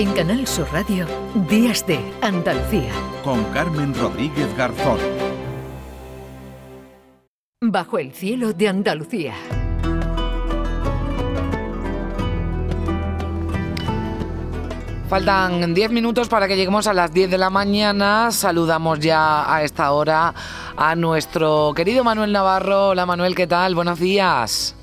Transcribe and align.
En 0.00 0.14
Canal 0.14 0.46
Sur 0.46 0.66
Radio, 0.72 1.04
Días 1.46 1.86
de 1.86 2.00
Andalucía. 2.22 2.90
Con 3.22 3.44
Carmen 3.52 3.94
Rodríguez 3.94 4.48
Garzón. 4.56 4.98
Bajo 7.60 7.98
el 7.98 8.10
cielo 8.14 8.54
de 8.54 8.68
Andalucía. 8.68 9.34
Faltan 15.10 15.74
10 15.74 15.90
minutos 15.90 16.30
para 16.30 16.48
que 16.48 16.56
lleguemos 16.56 16.86
a 16.86 16.94
las 16.94 17.12
10 17.12 17.30
de 17.30 17.36
la 17.36 17.50
mañana. 17.50 18.32
Saludamos 18.32 19.00
ya 19.00 19.54
a 19.54 19.62
esta 19.64 19.92
hora 19.92 20.32
a 20.78 20.96
nuestro 20.96 21.74
querido 21.76 22.04
Manuel 22.04 22.32
Navarro. 22.32 22.88
Hola 22.88 23.04
Manuel, 23.04 23.34
¿qué 23.34 23.46
tal? 23.46 23.74
Buenos 23.74 24.00
días. 24.00 24.74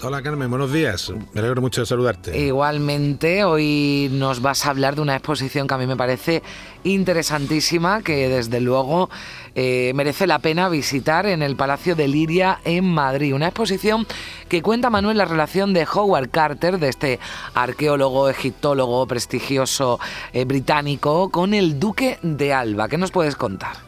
Hola 0.00 0.22
Carmen, 0.22 0.48
buenos 0.48 0.72
días. 0.72 1.12
Me 1.32 1.40
alegro 1.40 1.60
mucho 1.60 1.80
de 1.80 1.86
saludarte. 1.86 2.38
Igualmente, 2.38 3.42
hoy 3.42 4.08
nos 4.12 4.40
vas 4.40 4.64
a 4.64 4.70
hablar 4.70 4.94
de 4.94 5.00
una 5.00 5.16
exposición 5.16 5.66
que 5.66 5.74
a 5.74 5.78
mí 5.78 5.88
me 5.88 5.96
parece 5.96 6.44
interesantísima, 6.84 8.02
que 8.02 8.28
desde 8.28 8.60
luego 8.60 9.10
eh, 9.56 9.90
merece 9.96 10.28
la 10.28 10.38
pena 10.38 10.68
visitar 10.68 11.26
en 11.26 11.42
el 11.42 11.56
Palacio 11.56 11.96
de 11.96 12.06
Liria 12.06 12.60
en 12.64 12.84
Madrid. 12.84 13.34
Una 13.34 13.48
exposición 13.48 14.06
que 14.48 14.62
cuenta, 14.62 14.88
Manuel, 14.88 15.18
la 15.18 15.24
relación 15.24 15.74
de 15.74 15.84
Howard 15.92 16.30
Carter, 16.30 16.78
de 16.78 16.90
este 16.90 17.18
arqueólogo, 17.54 18.28
egiptólogo 18.28 19.04
prestigioso 19.08 19.98
eh, 20.32 20.44
británico, 20.44 21.30
con 21.30 21.54
el 21.54 21.80
Duque 21.80 22.20
de 22.22 22.52
Alba. 22.52 22.88
¿Qué 22.88 22.98
nos 22.98 23.10
puedes 23.10 23.34
contar? 23.34 23.87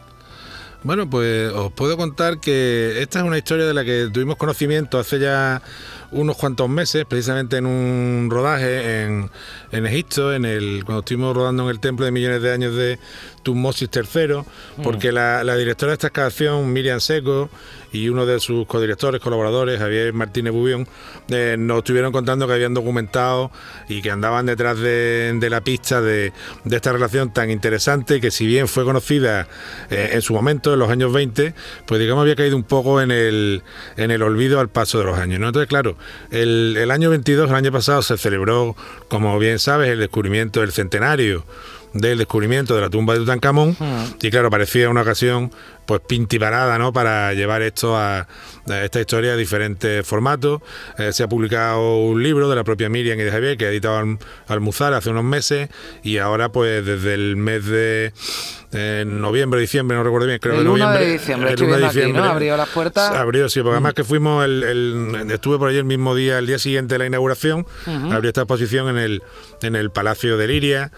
Bueno, 0.83 1.07
pues 1.07 1.53
os 1.53 1.71
puedo 1.73 1.95
contar 1.95 2.39
que 2.39 3.03
esta 3.03 3.19
es 3.19 3.25
una 3.25 3.37
historia 3.37 3.67
de 3.67 3.73
la 3.75 3.85
que 3.85 4.09
tuvimos 4.11 4.35
conocimiento 4.35 4.97
hace 4.97 5.19
ya 5.19 5.61
unos 6.09 6.35
cuantos 6.35 6.67
meses, 6.69 7.05
precisamente 7.05 7.57
en 7.57 7.67
un 7.67 8.29
rodaje 8.31 9.03
en, 9.03 9.29
en 9.71 9.85
Egipto, 9.85 10.33
en 10.33 10.43
el, 10.43 10.83
cuando 10.83 11.01
estuvimos 11.01 11.35
rodando 11.35 11.63
en 11.65 11.69
el 11.69 11.79
templo 11.79 12.05
de 12.05 12.11
millones 12.11 12.41
de 12.41 12.51
años 12.51 12.75
de 12.75 12.97
Tutmosis 13.43 13.89
III, 13.93 14.37
mm. 14.77 14.81
porque 14.83 15.11
la, 15.11 15.43
directora 15.55 15.91
de 15.91 15.93
esta 15.95 16.07
excavación, 16.07 16.71
Miriam 16.71 16.99
Seco, 16.99 17.49
y 17.93 18.07
uno 18.09 18.25
de 18.25 18.39
sus 18.39 18.65
codirectores, 18.67 19.19
colaboradores, 19.19 19.79
Javier 19.79 20.13
Martínez 20.13 20.53
Bubión, 20.53 20.87
eh, 21.29 21.55
nos 21.59 21.79
estuvieron 21.79 22.11
contando 22.11 22.47
que 22.47 22.53
habían 22.53 22.73
documentado 22.73 23.51
y 23.89 24.01
que 24.01 24.11
andaban 24.11 24.45
detrás 24.45 24.79
de, 24.79 25.47
la 25.49 25.61
pista 25.61 26.01
de, 26.01 26.31
esta 26.69 26.93
relación 26.93 27.33
tan 27.33 27.51
interesante 27.51 28.21
que 28.21 28.31
si 28.31 28.45
bien 28.45 28.67
fue 28.67 28.85
conocida 28.85 29.47
eh, 29.89 30.11
en 30.13 30.21
su 30.21 30.33
momento, 30.33 30.73
en 30.73 30.79
los 30.79 30.89
años 30.89 31.11
20, 31.11 31.53
pues 31.85 31.99
digamos 31.99 32.21
había 32.21 32.35
caído 32.35 32.55
un 32.55 32.63
poco 32.63 33.01
en 33.01 33.11
el, 33.11 33.63
en 33.97 34.11
el 34.11 34.21
olvido 34.23 34.59
al 34.59 34.69
paso 34.69 34.99
de 34.99 35.05
los 35.05 35.17
años. 35.17 35.39
¿no? 35.39 35.47
Entonces, 35.47 35.67
claro, 35.67 35.97
el, 36.29 36.77
el 36.77 36.91
año 36.91 37.09
22, 37.09 37.49
el 37.49 37.55
año 37.55 37.71
pasado, 37.71 38.01
se 38.01 38.17
celebró, 38.17 38.75
como 39.09 39.37
bien 39.37 39.59
sabes, 39.59 39.89
el 39.89 39.99
descubrimiento 39.99 40.61
del 40.61 40.71
centenario 40.71 41.45
del 41.93 42.17
descubrimiento 42.17 42.75
de 42.75 42.81
la 42.81 42.89
tumba 42.89 43.13
de 43.13 43.19
Tutankamón 43.19 43.75
y 44.21 44.29
claro, 44.29 44.49
parecía 44.49 44.89
una 44.89 45.01
ocasión 45.01 45.51
pues 45.85 46.01
pintiparada 46.07 46.77
¿no? 46.77 46.93
para 46.93 47.33
llevar 47.33 47.61
esto 47.61 47.97
a, 47.97 48.27
esta 48.65 48.99
historia 49.01 49.33
a 49.33 49.35
diferentes 49.35 50.05
formatos. 50.07 50.61
Eh, 50.97 51.11
se 51.11 51.23
ha 51.23 51.27
publicado 51.27 51.97
un 51.97 52.23
libro 52.23 52.49
de 52.49 52.55
la 52.55 52.63
propia 52.63 52.87
Miriam 52.87 53.19
y 53.19 53.23
de 53.23 53.31
Javier 53.31 53.57
que 53.57 53.65
ha 53.65 53.69
editado 53.69 53.97
al, 53.97 54.17
Almuzar 54.47 54.93
hace 54.93 55.09
unos 55.09 55.23
meses 55.23 55.69
y 56.03 56.17
ahora 56.17 56.49
pues 56.49 56.85
desde 56.85 57.13
el 57.13 57.35
mes 57.35 57.65
de 57.65 58.13
eh, 58.71 59.03
noviembre, 59.05 59.59
diciembre, 59.59 59.97
no 59.97 60.03
recuerdo 60.03 60.27
bien, 60.27 60.39
creo 60.39 60.53
el 60.53 60.59
que 60.59 60.65
noviembre. 60.65 61.05
de 61.05 61.11
diciembre, 61.11 61.51
el 61.51 61.61
1 61.61 61.77
de 61.77 61.83
diciembre, 61.83 62.21
Abrió 62.23 62.55
las 62.55 62.69
puertas. 62.69 63.11
Abrió, 63.13 63.49
sí, 63.49 63.59
porque 63.59 63.73
además 63.73 63.93
que 63.93 64.05
fuimos, 64.05 64.45
el, 64.45 65.29
estuve 65.29 65.57
por 65.57 65.67
allí 65.67 65.77
el 65.77 65.83
mismo 65.83 66.15
día, 66.15 66.37
el 66.39 66.47
día 66.47 66.57
siguiente 66.57 66.95
de 66.95 66.99
la 66.99 67.05
inauguración, 67.07 67.65
abrió 68.11 68.29
esta 68.29 68.41
exposición 68.41 68.87
en 68.87 68.97
el, 68.97 69.23
en 69.61 69.75
el 69.75 69.91
Palacio 69.91 70.37
de 70.37 70.47
Liria 70.47 70.91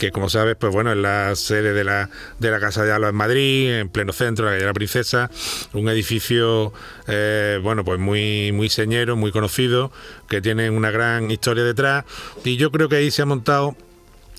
que 0.00 0.10
como 0.12 0.30
sabes, 0.30 0.56
pues 0.56 0.72
bueno, 0.72 0.90
es 0.92 0.96
la 0.96 1.36
sede 1.36 1.74
de 1.74 1.84
la, 1.84 2.08
de 2.38 2.50
la 2.50 2.58
Casa 2.58 2.84
de 2.84 2.90
Alba 2.90 3.10
en 3.10 3.14
Madrid, 3.14 3.70
en 3.70 3.90
pleno 3.90 4.14
centro, 4.14 4.46
la 4.46 4.52
calle 4.52 4.62
de 4.62 4.66
la 4.66 4.72
Princesa, 4.72 5.30
un 5.74 5.90
edificio, 5.90 6.72
eh, 7.06 7.60
bueno, 7.62 7.84
pues 7.84 8.00
muy, 8.00 8.50
muy 8.50 8.70
señero, 8.70 9.14
muy 9.14 9.30
conocido, 9.30 9.92
que 10.26 10.40
tiene 10.40 10.70
una 10.70 10.90
gran 10.90 11.30
historia 11.30 11.64
detrás, 11.64 12.06
y 12.44 12.56
yo 12.56 12.70
creo 12.70 12.88
que 12.88 12.96
ahí 12.96 13.10
se 13.10 13.20
ha 13.20 13.26
montado 13.26 13.76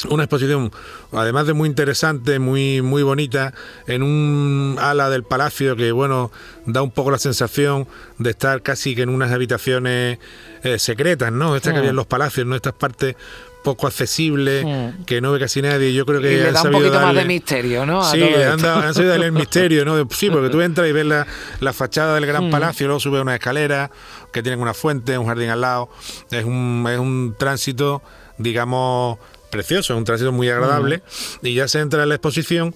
una 0.10 0.24
exposición, 0.24 0.72
además 1.12 1.46
de 1.46 1.54
muy 1.54 1.70
interesante, 1.70 2.40
muy, 2.40 2.82
muy 2.82 3.04
bonita, 3.04 3.54
en 3.86 4.02
un 4.02 4.78
ala 4.80 5.12
del 5.12 5.24
palacio 5.24 5.76
que, 5.76 5.92
bueno, 5.92 6.32
da 6.66 6.82
un 6.82 6.90
poco 6.90 7.12
la 7.12 7.20
sensación 7.20 7.88
de 8.18 8.32
estar 8.32 8.64
casi 8.64 8.96
que 8.96 9.04
en 9.04 9.10
unas 9.10 9.32
habitaciones 9.32 10.18
eh, 10.64 10.80
secretas, 10.80 11.32
¿no? 11.32 11.56
Estas 11.56 11.74
que 11.74 11.80
había 11.80 11.92
en 11.92 11.96
los 11.96 12.08
palacios, 12.08 12.48
¿no? 12.48 12.56
Estas 12.56 12.74
partes 12.74 13.16
poco 13.64 13.88
accesible, 13.88 14.94
que 15.06 15.22
no 15.22 15.32
ve 15.32 15.40
casi 15.40 15.62
nadie. 15.62 15.94
Yo 15.94 16.06
creo 16.06 16.22
que 16.22 16.34
y 16.34 16.38
le 16.38 16.52
da 16.52 16.64
un 16.64 16.72
poquito 16.72 17.00
más 17.00 17.16
de 17.16 17.26
misterio, 17.26 17.86
¿no? 17.86 18.04
sí, 18.04 18.22
han, 18.22 18.60
sabido 18.60 19.12
darle 19.12 19.28
el 19.28 19.32
misterio, 19.32 19.86
¿no? 19.86 20.08
Sí, 20.10 20.30
porque 20.30 20.50
tú 20.50 20.62
entras 20.62 20.88
y 20.88 20.92
ves 20.92 21.06
la, 21.06 21.28
la 21.60 21.74
fachada 21.74 22.16
del 22.16 22.26
Gran. 22.26 22.50
Palacio, 22.50 22.88
luego 22.88 23.00
subes 23.00 23.22
una 23.22 23.36
escalera 23.36 23.92
que 24.34 24.42
tienen 24.42 24.60
una 24.60 24.74
fuente, 24.74 25.18
un 25.18 25.28
jardín 25.28 25.50
al 25.50 25.62
lado. 25.62 25.90
Es 26.32 26.44
un, 26.44 26.86
es 26.90 27.00
un 27.00 27.36
tránsito, 27.38 28.02
digamos, 28.38 29.20
precioso, 29.52 29.94
es 29.94 29.98
un 29.98 30.06
tránsito 30.06 30.32
muy 30.32 30.50
agradable. 30.50 30.98
Hmm. 31.42 31.46
Y 31.46 31.54
ya 31.54 31.68
se 31.68 31.80
entra 31.80 32.04
en 32.04 32.10
la 32.10 32.16
exposición 32.16 32.74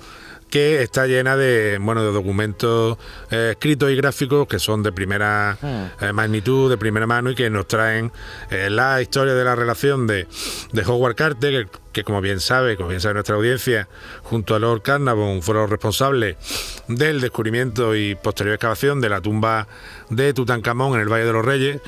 que 0.55 0.81
está 0.81 1.05
llena 1.05 1.35
de 1.35 1.77
bueno 1.81 2.01
de 2.01 2.13
documentos 2.13 2.97
eh, 3.29 3.49
escritos 3.51 3.91
y 3.91 3.95
gráficos 3.97 4.47
que 4.47 4.57
son 4.57 4.83
de 4.83 4.93
primera 4.93 5.57
ah. 5.61 5.91
eh, 5.99 6.13
magnitud, 6.13 6.69
de 6.69 6.77
primera 6.77 7.05
mano 7.05 7.29
y 7.29 7.35
que 7.35 7.49
nos 7.49 7.67
traen 7.67 8.09
eh, 8.49 8.69
la 8.69 9.01
historia 9.01 9.33
de 9.33 9.43
la 9.43 9.53
relación 9.53 10.07
de, 10.07 10.29
de 10.71 10.81
Howard 10.85 11.15
Carter, 11.15 11.67
que, 11.91 12.05
como 12.05 12.21
bien 12.21 12.39
sabe, 12.39 12.77
como 12.77 12.87
bien 12.87 13.01
sabe 13.01 13.15
nuestra 13.15 13.35
audiencia, 13.35 13.89
junto 14.23 14.55
a 14.55 14.59
Lord 14.59 14.81
Carnarvon 14.81 15.41
fueron 15.41 15.63
los 15.63 15.71
responsables 15.71 16.37
del 16.87 17.19
descubrimiento 17.19 17.93
y 17.93 18.15
posterior 18.15 18.55
excavación 18.55 19.01
de 19.01 19.09
la 19.09 19.19
tumba 19.19 19.67
de 20.09 20.33
Tutankamón 20.33 20.93
en 20.93 21.01
el 21.01 21.11
Valle 21.11 21.25
de 21.25 21.33
los 21.33 21.43
Reyes 21.43 21.81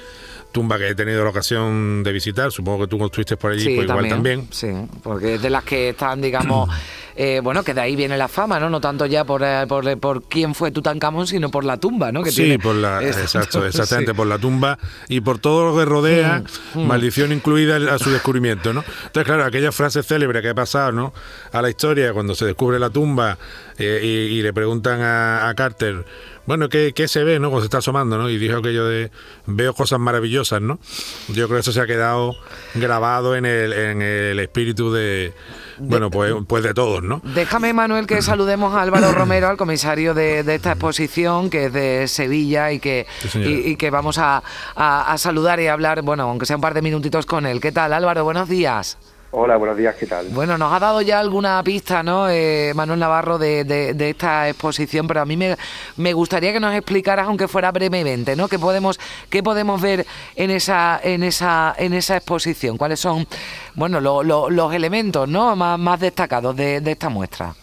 tumba 0.52 0.78
que 0.78 0.90
he 0.90 0.96
tenido 0.96 1.24
la 1.24 1.30
ocasión 1.30 2.03
de 2.03 2.12
visitar, 2.12 2.52
supongo 2.52 2.85
que 2.85 2.88
tú 2.88 3.06
estuviste 3.06 3.38
por 3.38 3.52
allí, 3.52 3.75
pues 3.75 3.88
igual 3.88 4.08
también. 4.08 4.47
Sí, 4.52 4.68
porque 5.03 5.35
es 5.35 5.41
de 5.41 5.50
las 5.50 5.63
que 5.63 5.90
están, 5.90 6.22
digamos, 6.22 6.69
eh, 7.16 7.41
bueno, 7.44 7.63
que 7.63 7.74
de 7.74 7.81
ahí 7.81 7.96
viene 7.96 8.18
la 8.18 8.28
fama, 8.28 8.59
¿no? 8.59 8.69
No 8.69 8.80
tanto 8.81 9.06
ya 9.06 9.24
por, 9.24 9.44
eh, 9.44 9.66
por, 9.68 10.00
por 10.00 10.24
quién 10.24 10.56
fue 10.56 10.72
Tutankamón, 10.72 11.28
sino 11.28 11.50
por 11.50 11.63
la 11.63 11.78
tumba, 11.78 12.12
¿no? 12.12 12.24
Que 12.24 12.31
sí, 12.31 12.58
por 12.58 12.75
la, 12.75 13.03
exacto, 13.08 13.66
exactamente, 13.66 14.13
por 14.13 14.28
la 14.28 14.38
tumba 14.38 14.78
y 15.09 15.22
por 15.22 15.40
todo 15.40 15.72
lo 15.72 15.78
que 15.78 15.85
rodea, 15.85 16.44
mm, 16.74 16.79
mm. 16.79 16.88
maldición 16.88 17.31
incluida 17.31 17.94
a 17.94 18.00
su 18.00 18.12
descubrimiento, 18.12 18.74
¿no? 18.74 18.84
Entonces, 19.06 19.25
claro, 19.25 19.46
aquella 19.46 19.72
frase 19.72 20.03
célebre 20.03 20.41
que 20.41 20.50
ha 20.50 20.56
pasado, 20.56 20.91
¿no? 20.91 21.14
A 21.52 21.62
la 21.62 21.69
historia, 21.69 22.14
cuando 22.14 22.35
se 22.35 22.46
descubre 22.46 22.79
la 22.79 22.90
tumba 22.90 23.38
eh, 23.78 24.29
y, 24.31 24.41
le 24.41 24.53
preguntan 24.53 25.02
a 25.02 25.53
Carter, 25.56 26.06
bueno, 26.47 26.69
¿qué, 26.69 26.94
se 27.09 27.25
ve, 27.25 27.40
no? 27.40 27.50
Cuando 27.50 27.64
se 27.64 27.66
está 27.66 27.79
asomando, 27.79 28.18
¿no? 28.18 28.29
Y 28.29 28.38
dijo 28.38 28.59
aquello 28.59 28.85
de 28.85 29.12
veo 29.47 29.74
cosas 29.74 30.00
maravillosas, 30.00 30.47
¿no? 30.62 30.80
Yo 31.28 31.47
creo 31.47 31.58
que 31.58 31.59
eso 31.59 31.72
se 31.72 31.81
ha 31.81 31.88
quedado 31.88 32.35
grabado 32.75 33.35
en 33.35 33.46
el, 33.46 33.74
en 33.74 34.02
el 34.02 34.40
espíritu 34.40 34.91
de, 34.91 35.34
bueno, 35.78 36.09
pues, 36.09 36.34
pues 36.47 36.63
de 36.63 36.74
todos, 36.74 37.03
¿no? 37.03 37.22
Déjame, 37.24 37.74
Manuel, 37.74 38.08
que 38.08 38.22
saludemos 38.22 38.74
a 38.74 38.81
Álvaro 38.81 39.12
Romero, 39.12 39.47
al 39.47 39.58
comisario 39.58 40.13
de, 40.13 40.40
esta 40.40 40.72
exposición, 40.72 41.50
que 41.50 41.66
es 41.66 41.74
de 41.74 42.08
Sevilla 42.08 42.72
y 42.72 42.80
que, 42.80 43.06
y, 43.35 43.75
que 43.75 43.90
vamos 43.90 44.18
a, 44.18 44.41
a 44.75 45.18
saludar 45.18 45.59
y 45.59 45.68
hablar, 45.68 46.02
bueno, 46.02 46.24
aunque 46.24 46.46
sea 46.46 46.56
un 46.56 46.62
par 46.62 46.74
de 46.74 46.81
minutitos 46.81 47.25
con 47.25 47.46
él. 47.46 47.59
¿Qué 47.62 47.72
tal, 47.72 47.94
Álvaro? 47.94 48.24
Buenos 48.24 48.50
días. 48.50 48.97
Hola, 49.39 49.55
buenos 49.57 49.77
días, 49.77 49.93
¿qué 49.93 50.07
tal? 50.07 50.29
Bueno, 50.29 50.57
nos 50.57 50.73
ha 50.73 50.79
dado 50.79 50.99
ya 51.03 51.19
alguna 51.19 51.61
pista, 51.63 52.01
¿no, 52.01 52.27
eh, 52.27 52.71
Manuel 52.73 52.99
Navarro, 52.99 53.37
de, 53.37 53.65
de, 53.65 54.09
esta 54.09 54.49
exposición, 54.49 55.07
pero 55.07 55.21
a 55.21 55.25
mí 55.25 55.37
me, 55.37 55.55
me, 55.95 56.11
gustaría 56.11 56.51
que 56.51 56.59
nos 56.59 56.73
explicaras, 56.73 57.27
aunque 57.27 57.47
fuera 57.47 57.71
brevemente, 57.71 58.35
¿no? 58.35 58.47
¿Qué 58.47 58.57
podemos, 58.57 58.99
qué 59.29 59.43
podemos 59.43 59.79
ver 59.79 60.07
en 60.35 60.49
esa, 60.49 60.99
en 61.03 61.21
esa, 61.21 61.75
en 61.77 61.93
esa 61.93 62.17
exposición? 62.17 62.77
¿Cuáles 62.77 62.99
son, 62.99 63.27
bueno, 63.75 64.01
los 64.01 64.73
elementos, 64.73 65.29
¿no? 65.29 65.55
Más, 65.55 65.78
más 65.78 65.99
destacados 65.99 66.55
de, 66.55 66.78
esta 66.78 67.09
muestra. 67.09 67.53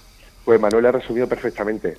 Pues 0.44 0.60
Manuel 0.60 0.86
ha 0.86 0.92
resumido 0.92 1.26
perfectamente. 1.26 1.96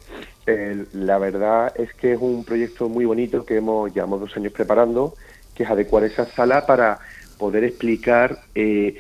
la 0.94 1.18
verdad 1.18 1.74
es 1.76 1.94
que 1.96 2.14
es 2.14 2.20
un 2.22 2.46
proyecto 2.46 2.88
muy 2.88 3.04
bonito 3.04 3.46
que 3.46 3.58
hemos 3.58 3.94
llevamos 3.94 4.22
dos 4.22 4.38
años 4.38 4.54
preparando, 4.54 5.16
que 5.54 5.64
es 5.64 5.70
adecuar 5.70 6.06
esa 6.06 6.26
sala 6.28 6.66
para 6.66 7.00
poder 7.38 7.66
explicar 7.66 8.40
eh, 8.56 8.96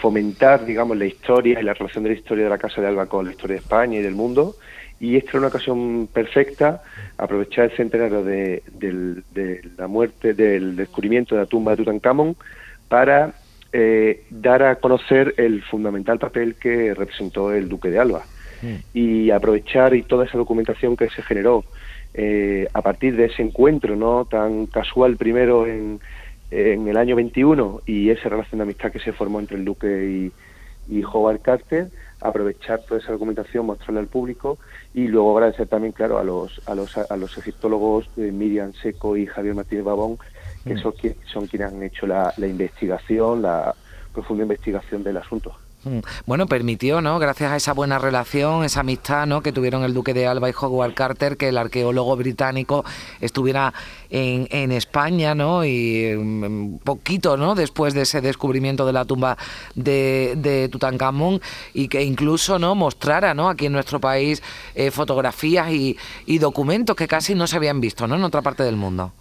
fomentar, 0.00 0.64
digamos, 0.64 0.96
la 0.96 1.06
historia 1.06 1.60
y 1.60 1.62
la 1.62 1.74
relación 1.74 2.04
de 2.04 2.10
la 2.10 2.16
historia 2.16 2.44
de 2.44 2.50
la 2.50 2.58
Casa 2.58 2.80
de 2.80 2.88
Alba 2.88 3.06
con 3.06 3.24
la 3.24 3.32
historia 3.32 3.56
de 3.56 3.62
España 3.62 3.98
y 3.98 4.02
del 4.02 4.14
mundo. 4.14 4.56
Y 5.00 5.16
esta 5.16 5.30
es 5.30 5.34
una 5.34 5.48
ocasión 5.48 6.08
perfecta, 6.12 6.82
aprovechar 7.18 7.64
el 7.66 7.76
centenario 7.76 8.22
de, 8.22 8.62
la 9.76 9.88
muerte, 9.88 10.34
del 10.34 10.76
descubrimiento 10.76 11.34
de 11.34 11.40
la 11.40 11.46
tumba 11.46 11.72
de 11.72 11.78
Tutankamón, 11.78 12.36
para 12.88 13.32
eh, 13.72 14.24
dar 14.30 14.62
a 14.62 14.76
conocer 14.76 15.34
el 15.38 15.62
fundamental 15.62 16.18
papel 16.18 16.54
que 16.54 16.94
representó 16.94 17.52
el 17.52 17.68
Duque 17.68 17.90
de 17.90 17.98
Alba. 17.98 18.22
Mm. 18.60 18.74
Y 18.94 19.30
aprovechar 19.30 19.94
y 19.94 20.02
toda 20.02 20.26
esa 20.26 20.38
documentación 20.38 20.96
que 20.96 21.08
se 21.10 21.22
generó 21.22 21.64
eh, 22.14 22.68
a 22.74 22.82
partir 22.82 23.16
de 23.16 23.24
ese 23.24 23.42
encuentro 23.42 23.96
no 23.96 24.26
tan 24.26 24.66
casual 24.66 25.16
primero 25.16 25.66
en, 25.66 25.98
en 26.52 26.86
el 26.86 26.98
año 26.98 27.16
21 27.16 27.80
y 27.86 28.10
esa 28.10 28.28
relación 28.28 28.58
de 28.58 28.64
amistad 28.64 28.92
que 28.92 28.98
se 28.98 29.12
formó 29.12 29.40
entre 29.40 29.56
el 29.56 29.64
duque 29.64 30.30
y, 30.86 30.94
y 30.94 31.02
Howard 31.02 31.40
Carter, 31.40 31.88
aprovechar 32.20 32.80
toda 32.82 33.00
esa 33.00 33.12
documentación, 33.12 33.64
mostrarla 33.64 34.00
al 34.00 34.06
público 34.06 34.58
y 34.92 35.08
luego 35.08 35.36
agradecer 35.36 35.66
también, 35.66 35.92
claro, 35.92 36.18
a 36.18 36.24
los, 36.24 36.60
a 36.68 36.74
los, 36.74 36.96
a 36.98 37.16
los 37.16 37.38
egiptólogos 37.38 38.10
eh, 38.18 38.30
Miriam 38.30 38.74
Seco 38.74 39.16
y 39.16 39.24
Javier 39.24 39.54
Martínez 39.54 39.84
Babón, 39.84 40.18
que 40.64 40.74
mm. 40.74 40.78
son, 40.78 40.94
son 41.24 41.46
quienes 41.46 41.72
han 41.72 41.82
hecho 41.82 42.06
la, 42.06 42.34
la 42.36 42.46
investigación, 42.46 43.40
la 43.40 43.74
profunda 44.12 44.42
investigación 44.42 45.02
del 45.02 45.16
asunto. 45.16 45.56
Mm. 45.84 45.98
Bueno, 46.26 46.46
permitió, 46.46 47.00
¿no? 47.00 47.18
Gracias 47.18 47.50
a 47.50 47.56
esa 47.56 47.72
buena 47.72 47.98
relación, 47.98 48.64
esa 48.64 48.80
amistad, 48.80 49.26
¿no? 49.26 49.42
Que 49.42 49.52
tuvieron 49.52 49.82
el 49.82 49.94
Duque 49.94 50.14
de 50.14 50.26
Alba 50.26 50.48
y 50.48 50.54
Howard 50.58 50.94
Carter, 50.94 51.36
que 51.36 51.48
el 51.48 51.58
arqueólogo 51.58 52.16
británico 52.16 52.84
estuviera 53.20 53.74
en, 54.10 54.72
España, 54.72 55.34
¿no? 55.34 55.64
Y 55.64 56.12
un 56.14 56.74
mm, 56.74 56.78
poquito, 56.78 57.36
¿no? 57.36 57.54
Después 57.54 57.94
de 57.94 58.02
ese 58.02 58.20
descubrimiento 58.20 58.86
de 58.86 58.92
la 58.92 59.04
tumba 59.04 59.36
de, 59.74 60.34
de 60.36 60.68
Tutankamón 60.68 61.40
y 61.74 61.88
que 61.88 62.02
incluso, 62.02 62.58
¿no? 62.58 62.74
Mostrara, 62.74 63.34
¿no? 63.34 63.48
Aquí 63.48 63.66
en 63.66 63.72
nuestro 63.72 64.00
país 64.00 64.42
eh, 64.74 64.90
fotografías 64.90 65.70
y, 65.72 65.96
y 66.26 66.38
documentos 66.38 66.94
que 66.94 67.08
casi 67.08 67.34
no 67.34 67.46
se 67.46 67.56
habían 67.56 67.80
visto, 67.80 68.06
¿no? 68.06 68.14
En 68.14 68.24
otra 68.24 68.42
parte 68.42 68.62
del 68.62 68.76
mundo. 68.76 69.12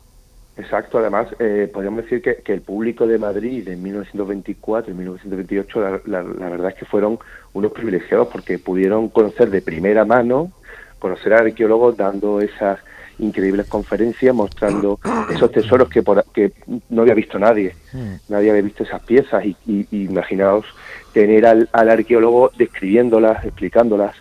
Exacto, 0.62 1.00
además 1.00 1.28
eh, 1.40 1.68
podríamos 1.74 2.04
decir 2.04 2.22
que, 2.22 2.54
el 2.54 2.62
público 2.62 3.08
de 3.08 3.18
Madrid 3.18 3.68
en 3.68 3.82
1924 3.82 4.92
y 4.92 4.96
1928 4.96 6.02
la, 6.06 6.22
verdad 6.22 6.70
es 6.70 6.76
que 6.76 6.86
fueron 6.86 7.18
unos 7.54 7.72
privilegiados 7.72 8.28
porque 8.28 8.60
pudieron 8.60 9.10
conocer 9.10 9.50
de 9.50 9.64
primera 9.64 10.06
mano, 10.06 10.52
conocer 11.00 11.34
a 11.34 11.40
arqueólogos 11.40 11.98
dando 11.98 12.42
esas 12.42 12.80
increíbles 13.18 13.68
conferencias 13.68 14.36
mostrando 14.36 15.00
esos 15.34 15.52
tesoros 15.52 15.90
que, 15.90 16.04
por, 16.04 16.24
que 16.26 16.54
no 16.90 17.02
había 17.02 17.16
visto 17.16 17.40
nadie, 17.40 17.74
hmm. 17.92 18.16
nadie 18.30 18.52
había 18.52 18.62
visto 18.62 18.84
esas 18.84 19.02
piezas 19.02 19.44
y, 19.44 19.88
imaginaos 19.92 20.66
tener 21.12 21.48
al, 21.48 21.70
arqueólogo 21.74 22.52
describiéndolas, 22.56 23.44
explicándolas 23.46 24.16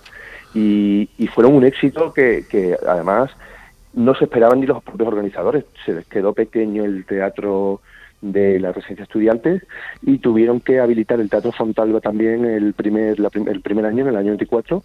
y, 0.54 1.06
fueron 1.34 1.54
un 1.54 1.64
éxito 1.64 2.14
que, 2.14 2.46
que 2.48 2.78
además 2.86 3.30
no 3.94 4.14
se 4.14 4.24
esperaban 4.24 4.60
ni 4.60 4.66
los 4.66 4.82
propios 4.82 5.08
organizadores. 5.08 5.64
Se 5.84 5.92
les 5.92 6.06
quedó 6.06 6.32
pequeño 6.32 6.84
el 6.84 7.04
teatro 7.04 7.80
de 8.20 8.60
la 8.60 8.72
residencia 8.72 9.04
estudiantes 9.04 9.62
y 10.02 10.18
tuvieron 10.18 10.60
que 10.60 10.78
habilitar 10.78 11.20
el 11.20 11.30
Teatro 11.30 11.52
Fontalba 11.52 12.00
también 12.00 12.44
el 12.44 12.74
primer, 12.74 13.16
el 13.18 13.60
primer 13.62 13.86
año, 13.86 14.02
en 14.02 14.08
el 14.08 14.16
año 14.16 14.28
24, 14.28 14.82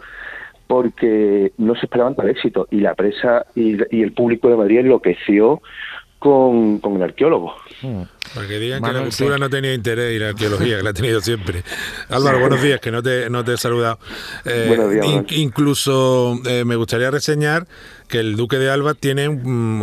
porque 0.68 1.52
no 1.58 1.76
se 1.76 1.86
esperaban 1.86 2.16
tal 2.16 2.30
éxito 2.30 2.68
y 2.72 2.80
la 2.80 2.96
presa 2.96 3.46
y, 3.54 3.78
y 3.96 4.02
el 4.02 4.14
público 4.14 4.50
de 4.50 4.56
Madrid 4.56 4.80
enloqueció 4.80 5.62
con, 6.26 6.80
con 6.80 6.96
el 6.96 7.04
arqueólogo. 7.04 7.54
Hmm. 7.82 8.02
Para 8.34 8.48
que 8.48 8.58
digan 8.58 8.82
que 8.82 8.92
la 8.92 9.02
cultura 9.02 9.38
no 9.38 9.50
tenía 9.50 9.74
interés 9.74 10.16
y 10.16 10.20
la 10.20 10.30
arqueología, 10.30 10.78
que 10.78 10.84
la 10.84 10.90
ha 10.90 10.94
tenido 10.94 11.22
siempre. 11.22 11.64
Álvaro, 12.10 12.40
buenos 12.40 12.62
días, 12.62 12.80
que 12.80 12.92
no 12.92 13.04
te, 13.04 13.30
no 13.30 13.44
te 13.44 13.54
he 13.54 13.58
saludado. 13.58 14.00
Eh, 14.44 14.66
buenos 14.68 14.92
días, 14.92 15.06
incluso 15.32 16.40
eh, 16.48 16.66
me 16.66 16.76
gustaría 16.76 17.12
reseñar 17.12 17.68
que 18.08 18.20
el 18.20 18.36
Duque 18.36 18.58
de 18.58 18.70
Alba 18.70 18.94
tiene 18.94 19.30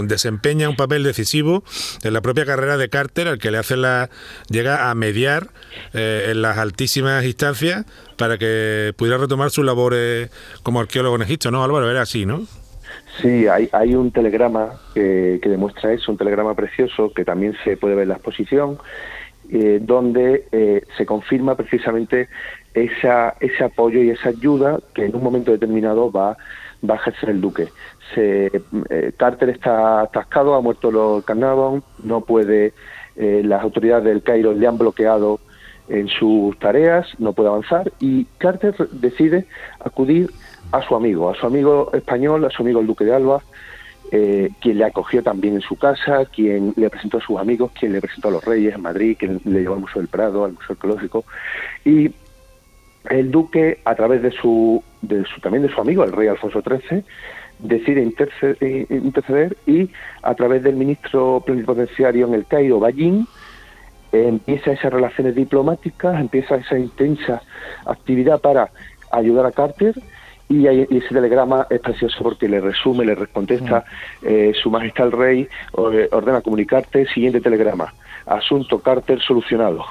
desempeña 0.04 0.68
un 0.68 0.76
papel 0.76 1.02
decisivo 1.02 1.62
en 2.02 2.12
la 2.12 2.20
propia 2.20 2.44
carrera 2.44 2.76
de 2.76 2.88
Carter, 2.88 3.28
al 3.28 3.38
que 3.38 3.50
le 3.50 3.58
hace 3.58 3.76
la 3.76 4.10
llega 4.48 4.90
a 4.90 4.94
mediar 4.94 5.48
eh, 5.94 6.28
en 6.30 6.42
las 6.42 6.58
altísimas 6.58 7.24
instancias 7.24 7.84
para 8.16 8.38
que 8.38 8.92
pudiera 8.96 9.18
retomar 9.18 9.50
sus 9.50 9.64
labores 9.64 10.30
como 10.62 10.80
arqueólogo 10.80 11.16
en 11.16 11.22
Egipto, 11.22 11.50
¿no, 11.50 11.64
Álvaro? 11.64 11.90
Era 11.90 12.02
así, 12.02 12.26
¿no? 12.26 12.46
Sí, 13.20 13.46
hay, 13.46 13.68
hay 13.72 13.94
un 13.94 14.10
telegrama 14.10 14.80
que, 14.94 15.38
demuestra 15.42 15.92
eso, 15.92 16.12
un 16.12 16.18
telegrama 16.18 16.54
precioso 16.54 17.12
que 17.12 17.24
también 17.24 17.54
se 17.64 17.76
puede 17.76 17.94
ver 17.94 18.04
en 18.04 18.08
la 18.10 18.14
exposición, 18.14 18.78
eh, 19.50 19.80
donde 19.82 20.46
eh, 20.52 20.82
se 20.96 21.04
confirma 21.04 21.56
precisamente 21.56 22.28
esa, 22.74 23.34
ese 23.40 23.64
apoyo 23.64 24.02
y 24.02 24.10
esa 24.10 24.30
ayuda 24.30 24.78
que 24.94 25.06
en 25.06 25.14
un 25.14 25.22
momento 25.22 25.52
determinado 25.52 26.10
va, 26.10 26.36
va 26.88 26.94
a 26.94 26.96
ejercer 26.98 27.30
el 27.30 27.40
duque. 27.40 27.68
Eh, 28.16 28.50
Carter 29.16 29.50
está 29.50 30.02
atascado, 30.02 30.54
ha 30.54 30.60
muerto 30.60 30.90
los 30.90 31.24
Carnarvon, 31.24 31.82
no 32.02 32.22
puede, 32.22 32.74
las 33.16 33.62
autoridades 33.62 34.04
del 34.04 34.22
Cairo 34.22 34.52
le 34.52 34.66
han 34.66 34.78
bloqueado 34.78 35.40
en 35.88 36.08
sus 36.08 36.58
tareas, 36.58 37.06
no 37.18 37.32
puede 37.32 37.48
avanzar 37.48 37.92
y 38.00 38.24
Carter 38.38 38.74
decide 38.92 39.46
acudir 39.80 40.30
a 40.70 40.82
su 40.82 40.94
amigo, 40.94 41.30
a 41.30 41.34
su 41.34 41.46
amigo 41.46 41.90
español, 41.92 42.44
a 42.44 42.50
su 42.50 42.62
amigo 42.62 42.80
el 42.80 42.86
Duque 42.86 43.04
de 43.04 43.14
Alba, 43.14 43.42
eh, 44.10 44.50
quien 44.60 44.78
le 44.78 44.84
acogió 44.84 45.22
también 45.22 45.54
en 45.54 45.60
su 45.60 45.76
casa, 45.76 46.24
quien 46.26 46.72
le 46.76 46.90
presentó 46.90 47.18
a 47.18 47.20
sus 47.20 47.38
amigos, 47.38 47.72
quien 47.78 47.92
le 47.92 48.00
presentó 48.00 48.28
a 48.28 48.32
los 48.32 48.44
reyes 48.44 48.74
en 48.74 48.82
Madrid, 48.82 49.16
quien 49.18 49.40
le 49.44 49.60
llevó 49.60 49.74
al 49.74 49.80
Museo 49.80 50.02
del 50.02 50.08
Prado, 50.08 50.44
al 50.44 50.52
Museo 50.52 50.74
Arqueológico. 50.74 51.24
Y 51.84 52.10
el 53.10 53.30
duque, 53.30 53.80
a 53.84 53.94
través 53.94 54.22
de 54.22 54.30
su, 54.30 54.82
de 55.00 55.24
su 55.24 55.40
también 55.40 55.62
de 55.62 55.72
su 55.72 55.80
amigo, 55.80 56.04
el 56.04 56.12
rey 56.12 56.28
Alfonso 56.28 56.62
XIII, 56.62 57.04
decide 57.58 58.02
eh, 58.02 58.86
interceder, 58.90 59.56
y 59.66 59.90
a 60.22 60.34
través 60.34 60.62
del 60.62 60.76
ministro 60.76 61.42
plenipotenciario 61.44 62.26
en 62.26 62.34
el 62.34 62.46
Cairo, 62.46 62.80
Ballín, 62.80 63.26
empieza 64.12 64.72
esas 64.72 64.92
relaciones 64.92 65.34
diplomáticas, 65.34 66.20
empieza 66.20 66.56
esa 66.56 66.78
intensa 66.78 67.42
actividad 67.86 68.40
para 68.40 68.70
ayudar 69.10 69.46
a 69.46 69.52
Carter 69.52 69.94
y, 70.60 70.66
ese 70.66 71.08
telegrama 71.08 71.66
es 71.70 71.80
precioso 71.80 72.22
porque 72.22 72.48
le 72.48 72.60
resume, 72.60 73.04
le 73.04 73.26
contesta 73.28 73.84
mm. 74.20 74.26
eh, 74.26 74.52
Su 74.60 74.70
Majestad 74.70 75.06
el 75.06 75.12
Rey, 75.12 75.40
eh, 75.42 76.08
ordena 76.12 76.40
comunicarte, 76.40 77.06
siguiente 77.06 77.40
telegrama, 77.40 77.92
asunto 78.26 78.80
Carter 78.80 79.20
solucionado, 79.20 79.84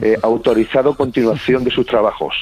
eh, 0.00 0.16
autorizado 0.22 0.94
continuación 0.94 1.64
de 1.64 1.70
sus 1.70 1.86
trabajos. 1.86 2.34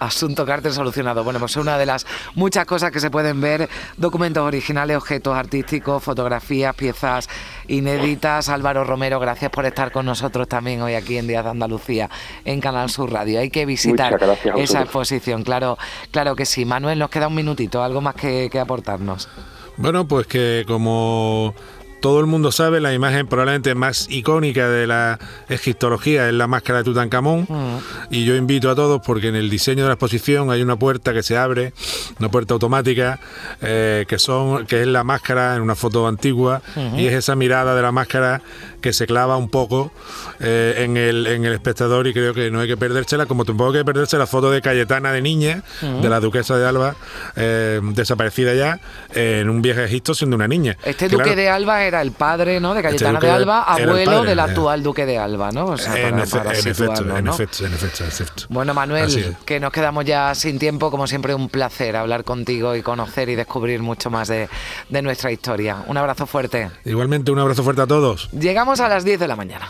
Asunto 0.00 0.44
Carter 0.44 0.72
solucionado. 0.72 1.22
Bueno, 1.22 1.38
pues 1.38 1.56
una 1.56 1.78
de 1.78 1.86
las 1.86 2.06
muchas 2.34 2.64
cosas 2.66 2.90
que 2.90 3.00
se 3.00 3.10
pueden 3.10 3.40
ver, 3.40 3.68
documentos 3.96 4.42
originales, 4.42 4.96
objetos 4.96 5.36
artísticos, 5.36 6.02
fotografías, 6.02 6.74
piezas 6.74 7.28
inéditas. 7.68 8.48
Álvaro 8.48 8.84
Romero, 8.84 9.20
gracias 9.20 9.50
por 9.50 9.66
estar 9.66 9.92
con 9.92 10.06
nosotros 10.06 10.48
también 10.48 10.82
hoy 10.82 10.94
aquí 10.94 11.18
en 11.18 11.26
Díaz 11.26 11.44
de 11.44 11.50
Andalucía, 11.50 12.10
en 12.44 12.60
Canal 12.60 12.90
Sur 12.90 13.12
Radio. 13.12 13.40
Hay 13.40 13.50
que 13.50 13.66
visitar 13.66 14.18
esa 14.56 14.80
exposición, 14.82 15.42
claro, 15.44 15.78
claro 16.10 16.34
que 16.34 16.46
sí. 16.46 16.64
Manuel, 16.64 16.98
nos 16.98 17.10
queda 17.10 17.28
un 17.28 17.34
minutito, 17.34 17.82
algo 17.82 18.00
más 18.00 18.14
que, 18.14 18.48
que 18.50 18.58
aportarnos. 18.58 19.28
Bueno, 19.76 20.06
pues 20.06 20.26
que 20.26 20.64
como 20.66 21.54
todo 22.00 22.20
el 22.20 22.26
mundo 22.26 22.52
sabe, 22.52 22.80
la 22.80 22.92
imagen 22.92 23.26
probablemente 23.26 23.74
más 23.74 24.06
icónica 24.10 24.68
de 24.68 24.86
la 24.86 25.18
egiptología 25.48 26.28
es 26.28 26.34
la 26.34 26.46
máscara 26.46 26.78
de 26.78 26.84
Tutankamón. 26.84 27.46
Mm. 27.48 27.78
Y 28.10 28.24
yo 28.24 28.34
invito 28.36 28.70
a 28.70 28.74
todos 28.74 29.00
porque 29.04 29.28
en 29.28 29.36
el 29.36 29.50
diseño 29.50 29.82
de 29.82 29.88
la 29.88 29.94
exposición 29.94 30.50
hay 30.50 30.62
una 30.62 30.76
puerta 30.76 31.12
que 31.12 31.22
se 31.22 31.36
abre, 31.36 31.72
una 32.18 32.30
puerta 32.30 32.54
automática, 32.54 33.20
eh, 33.60 34.04
que, 34.08 34.18
son, 34.18 34.66
que 34.66 34.82
es 34.82 34.86
la 34.86 35.04
máscara 35.04 35.56
en 35.56 35.62
una 35.62 35.74
foto 35.74 36.06
antigua. 36.06 36.62
Y 36.96 37.06
es 37.06 37.14
esa 37.14 37.36
mirada 37.36 37.74
de 37.74 37.82
la 37.82 37.92
máscara 37.92 38.42
que 38.80 38.92
se 38.92 39.06
clava 39.06 39.36
un 39.36 39.50
poco 39.50 39.92
eh, 40.40 40.74
en, 40.78 40.96
el, 40.96 41.26
en 41.26 41.44
el 41.44 41.52
espectador 41.52 42.06
y 42.06 42.12
creo 42.12 42.32
que 42.32 42.50
no 42.50 42.60
hay 42.60 42.68
que 42.68 42.76
perdérsela, 42.76 43.26
como 43.26 43.44
tampoco 43.44 43.72
hay 43.72 43.80
que 43.80 43.84
perderse 43.84 44.16
la 44.18 44.26
foto 44.26 44.50
de 44.50 44.62
Cayetana 44.62 45.12
de 45.12 45.20
niña, 45.20 45.62
de 45.80 46.08
la 46.08 46.20
duquesa 46.20 46.56
de 46.56 46.66
Alba, 46.66 46.96
eh, 47.36 47.80
desaparecida 47.82 48.54
ya, 48.54 48.80
en 49.14 49.50
un 49.50 49.62
viaje 49.62 49.82
a 49.82 49.84
Egipto 49.84 50.14
siendo 50.14 50.36
una 50.36 50.48
niña. 50.48 50.76
Este 50.84 51.08
duque 51.08 51.36
de 51.36 51.48
Alba 51.48 51.84
era 51.90 52.02
el 52.02 52.12
padre 52.12 52.60
¿no? 52.60 52.72
de 52.72 52.80
este 52.80 52.90
Cayetana 52.90 53.18
de 53.18 53.30
Alba, 53.30 53.62
abuelo 53.64 54.22
del 54.22 54.38
actual 54.38 54.82
duque 54.82 55.06
de 55.06 55.18
Alba, 55.18 55.50
¿no? 55.50 55.74
en, 55.74 56.18
efecto, 56.20 56.50
en, 56.50 57.26
efecto, 57.28 57.66
en 57.66 57.72
efecto, 57.72 58.46
Bueno, 58.48 58.74
Manuel, 58.74 59.36
que 59.44 59.58
nos 59.58 59.72
quedamos 59.72 60.04
ya 60.04 60.34
sin 60.36 60.58
tiempo, 60.58 60.90
como 60.90 61.08
siempre 61.08 61.34
un 61.34 61.48
placer 61.48 61.96
hablar 61.96 62.22
contigo 62.22 62.76
y 62.76 62.82
conocer 62.82 63.28
y 63.28 63.34
descubrir 63.34 63.82
mucho 63.82 64.08
más 64.08 64.28
de, 64.28 64.48
de 64.88 65.02
nuestra 65.02 65.32
historia. 65.32 65.82
Un 65.88 65.96
abrazo 65.96 66.26
fuerte. 66.26 66.70
Igualmente, 66.84 67.32
un 67.32 67.40
abrazo 67.40 67.64
fuerte 67.64 67.82
a 67.82 67.86
todos. 67.86 68.30
Llegamos 68.30 68.78
a 68.80 68.88
las 68.88 69.04
10 69.04 69.18
de 69.18 69.28
la 69.28 69.34
mañana. 69.34 69.68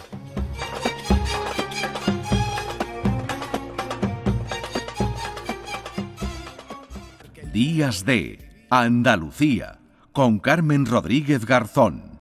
Días 7.53 8.05
de 8.05 8.67
Andalucía 8.71 9.79
con 10.13 10.39
Carmen 10.39 10.87
Rodríguez 10.87 11.47
Garzón. 11.47 12.10